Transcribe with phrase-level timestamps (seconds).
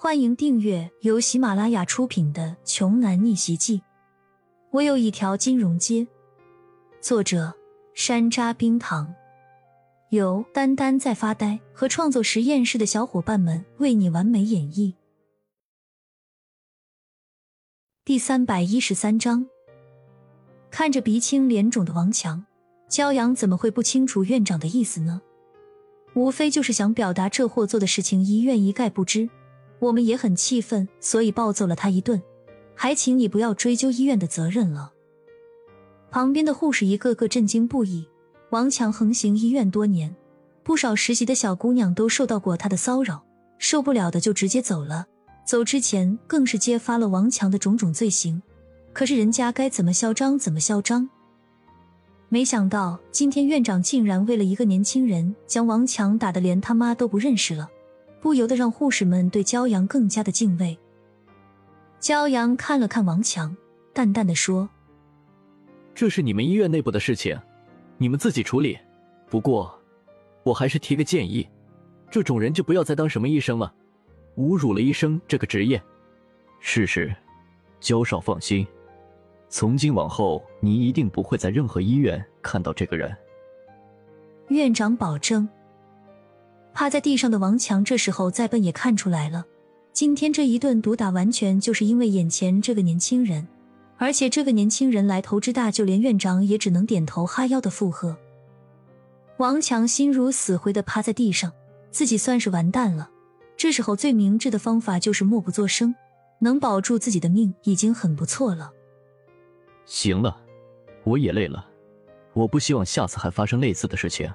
[0.00, 3.78] 欢迎订阅由喜马拉雅出品的《穷男逆袭记》。
[4.70, 6.06] 我有一条金融街。
[7.00, 7.52] 作者：
[7.94, 9.12] 山楂冰糖，
[10.10, 14.94] 由丹丹在发呆和创作实验室的小伙伴们为你完美演绎。
[18.04, 19.48] 第三百一十三章，
[20.70, 22.46] 看着鼻青脸肿的王强，
[22.88, 25.20] 焦阳怎么会不清楚院长的意思呢？
[26.14, 29.28] 无非就是想表达这货做的事情医院一概不知。
[29.80, 32.20] 我们也很气愤，所以暴揍了他一顿，
[32.74, 34.92] 还请你不要追究医院的责任了。
[36.10, 38.08] 旁边的护士一个个震惊不已。
[38.50, 40.16] 王强横行医院多年，
[40.62, 43.22] 不少实习的小姑娘都受到过他的骚扰，
[43.58, 45.06] 受不了的就直接走了。
[45.44, 48.42] 走之前更是揭发了王强的种种罪行。
[48.94, 51.08] 可是人家该怎么嚣张怎么嚣张。
[52.30, 57.68] 没想到今天院长竟然为了一个年轻人，将王强打得连他妈都不认识了。
[58.20, 60.76] 不由得让护士们对骄阳更加的敬畏。
[62.00, 63.56] 骄阳看了看王强，
[63.92, 64.68] 淡淡的说
[65.94, 67.38] ：“这是你们医院内部的事情，
[67.96, 68.78] 你们自己处理。
[69.28, 69.76] 不过，
[70.42, 71.48] 我还是提个建议，
[72.10, 73.72] 这种人就不要再当什么医生了，
[74.36, 75.82] 侮辱了医生这个职业。
[76.60, 77.14] 是是，
[77.80, 78.66] 焦少放心，
[79.48, 83.14] 从今往后你一定不会在任何医院看到这个人。”
[84.48, 85.48] 院长保证。
[86.78, 89.44] 趴在地上的王强这时候再笨也看出来了，
[89.92, 93.48] 今天这一顿毒打完全就是因为眼前这个年轻人，
[93.96, 98.16] 而且这个年轻人来头之大，就连院长也只能点头哈腰的附和。
[99.38, 101.52] 王强心如死灰的趴在地上，
[101.90, 103.10] 自己算是完蛋了。
[103.56, 105.92] 这时候最明智的方法就是默不作声，
[106.38, 108.70] 能保住自己的命已经很不错了。
[109.84, 110.40] 行了，
[111.02, 111.66] 我也累了，
[112.34, 114.32] 我不希望下次还发生类似的事情。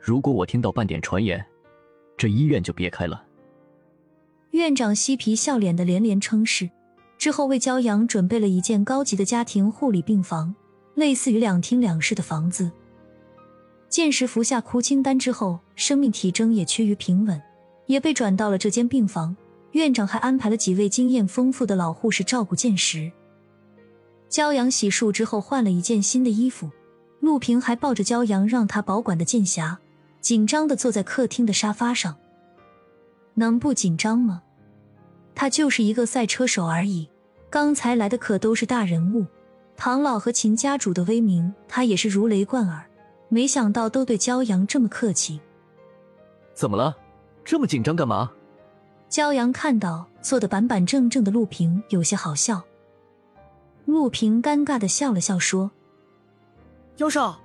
[0.00, 1.44] 如果我听到半点传言，
[2.18, 3.22] 这医院就别开了。
[4.50, 6.68] 院长嬉皮笑脸的连连称是，
[7.16, 10.54] 之后为骄阳准备了一间高级的家庭护理病房，
[10.94, 12.70] 类似于两厅两室的房子。
[13.88, 17.40] 见识服下哭清丹之后，生命体征也趋于平稳，
[17.86, 19.36] 也被转到了这间病房。
[19.72, 23.12] 院长还安排了几位经验丰富的老护士照顾见识。
[24.30, 26.70] 骄阳洗漱之后换了一件新的衣服，
[27.20, 29.76] 陆平还抱着骄阳让他保管的剑匣。
[30.20, 32.16] 紧张的坐在客厅的沙发上，
[33.34, 34.42] 能不紧张吗？
[35.34, 37.08] 他就是一个赛车手而已。
[37.50, 39.24] 刚才来的可都是大人物，
[39.76, 42.84] 唐老和秦家主的威名，他也是如雷贯耳。
[43.28, 45.40] 没想到都对骄阳这么客气。
[46.54, 46.96] 怎么了？
[47.44, 48.30] 这么紧张干嘛？
[49.08, 52.62] 骄阳看到坐的板板正正的陆平，有些好笑。
[53.86, 55.70] 陆平尴尬的笑了笑，说
[56.98, 57.40] ：“妖少。”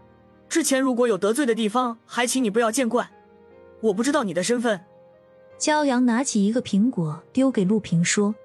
[0.53, 3.09] 之前如果有得罪的地方，还请你不要见怪。
[3.81, 4.80] 我不知道你的身份。
[5.58, 8.36] 骄阳拿起一个苹果丢给陆平，说：“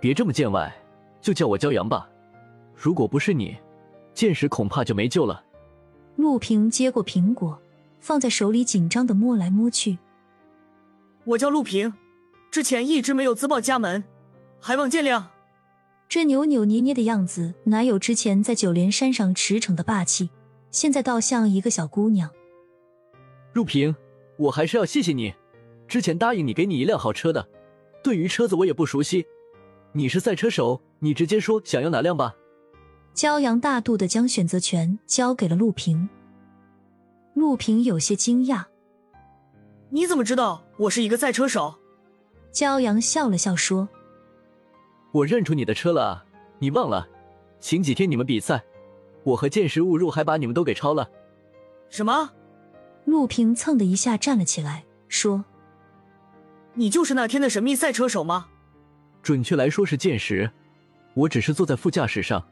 [0.00, 0.74] 别这么见外，
[1.20, 2.08] 就叫我骄阳吧。
[2.74, 3.54] 如果不是你，
[4.14, 5.44] 剑石恐怕就没救了。”
[6.16, 7.60] 陆平接过苹果，
[8.00, 9.98] 放在手里，紧张的摸来摸去。
[11.24, 11.92] 我叫陆平，
[12.50, 14.02] 之前一直没有自报家门，
[14.58, 15.24] 还望见谅。
[16.08, 20.30] 这扭扭捏捏的样子，哪有之前在九连山上驰骋的霸气？
[20.70, 22.30] 现在倒像一个小姑娘。
[23.52, 23.94] 陆平，
[24.36, 25.34] 我还是要谢谢你，
[25.88, 27.48] 之前答应你给你一辆好车的。
[28.02, 29.26] 对于车子我也不熟悉，
[29.92, 32.34] 你是赛车手，你直接说想要哪辆吧。
[33.14, 36.08] 骄阳大度的将选择权交给了陆平。
[37.32, 38.64] 陆平有些惊讶
[39.90, 41.76] ：“你怎么知道我是一个赛车手？”
[42.52, 43.88] 骄阳笑了笑说
[45.12, 46.24] ：“我认出你的车了啊，
[46.58, 47.08] 你忘了？
[47.58, 48.62] 前几天你们比赛。”
[49.26, 51.10] 我和剑石误入，还把你们都给抄了。
[51.90, 52.30] 什么？
[53.04, 55.44] 陆平蹭的一下站了起来，说
[56.74, 58.46] ：“你就是那天的神秘赛车手吗？”
[59.22, 60.48] 准确来说是剑石，
[61.14, 62.46] 我只是坐在副驾驶上。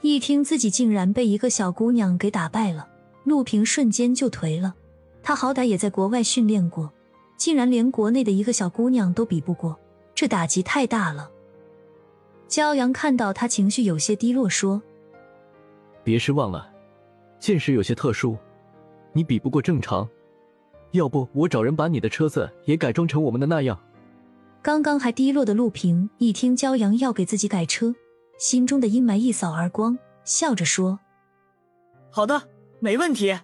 [0.00, 2.88] 一听自己竟然被一个小姑娘给打败了，
[3.24, 4.74] 陆平瞬间就颓了。
[5.24, 6.92] 他好歹也在国外训练过，
[7.36, 9.76] 竟然连国内的一个小姑娘都比不过，
[10.14, 11.28] 这打击太大了。
[12.48, 14.80] 骄阳看到他情绪有些低落，说。
[16.06, 16.72] 别失望了，
[17.40, 18.38] 现实有些特殊，
[19.12, 20.08] 你比不过正常。
[20.92, 23.76] 要不我找人把你的车子也改装成我们的那样。
[24.62, 27.92] 刚刚还低落的陆平一听焦阳要给自己改车，
[28.38, 31.00] 心中的阴霾一扫而光，笑着说
[32.08, 32.48] ：“好的，
[32.78, 33.36] 没问题。”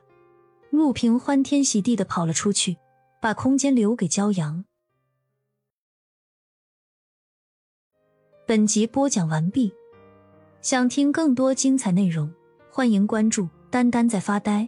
[0.70, 2.76] 陆平欢天喜地的跑了出去，
[3.20, 4.64] 把空间留给骄阳。
[8.47, 9.75] 本集播讲完毕，
[10.61, 12.32] 想听更多精彩内容。
[12.74, 14.66] 欢迎关注，丹丹在发呆。